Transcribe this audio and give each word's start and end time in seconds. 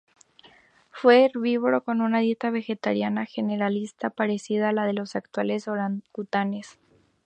Fue 0.89 1.25
herbívoro, 1.25 1.83
con 1.83 2.01
una 2.01 2.21
dieta 2.21 2.49
vegetariana 2.49 3.27
generalista, 3.27 4.09
parecida 4.09 4.69
a 4.69 4.73
la 4.73 4.87
de 4.87 4.93
los 4.93 5.15
actuales 5.15 5.67
orangutanes. 5.67 6.79